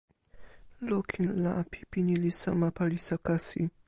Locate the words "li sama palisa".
2.23-3.15